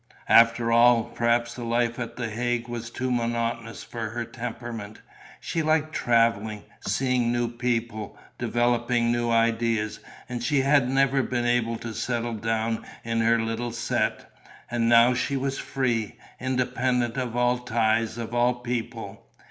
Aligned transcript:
After 0.29 0.71
all, 0.71 1.03
perhaps 1.03 1.53
the 1.53 1.63
life 1.63 1.99
at 1.99 2.15
the 2.15 2.27
Hague 2.27 2.67
was 2.67 2.89
too 2.89 3.11
monotonous 3.11 3.83
for 3.83 4.09
her 4.09 4.25
temperament. 4.25 4.99
She 5.39 5.61
liked 5.61 5.93
travelling, 5.93 6.63
seeing 6.79 7.31
new 7.31 7.47
people, 7.47 8.17
developing 8.39 9.11
new 9.11 9.29
ideas; 9.29 9.99
and 10.27 10.43
she 10.43 10.61
had 10.61 10.89
never 10.89 11.21
been 11.21 11.45
able 11.45 11.77
to 11.77 11.93
settle 11.93 12.33
down 12.33 12.83
in 13.03 13.21
her 13.21 13.39
little 13.39 13.71
set. 13.71 14.27
And 14.71 14.89
now 14.89 15.13
she 15.13 15.37
was 15.37 15.59
free, 15.59 16.15
independent 16.39 17.15
of 17.17 17.35
all 17.37 17.59
ties, 17.59 18.17
of 18.17 18.33
all 18.33 18.55
people. 18.55 19.27